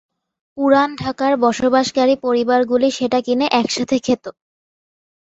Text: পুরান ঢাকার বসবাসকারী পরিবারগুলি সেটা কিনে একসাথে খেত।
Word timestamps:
পুরান 0.57 0.89
ঢাকার 0.95 1.33
বসবাসকারী 1.43 2.15
পরিবারগুলি 2.25 2.89
সেটা 2.91 3.19
কিনে 3.25 3.47
একসাথে 3.59 3.97
খেত। 3.99 4.23